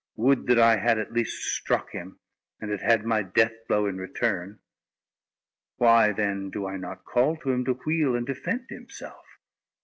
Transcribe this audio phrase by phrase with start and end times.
[0.15, 2.17] "Would that I had at least struck him,
[2.59, 4.57] and had had my death blow in return!
[5.77, 9.23] Why, then, do I not call to him to wheel and defend himself?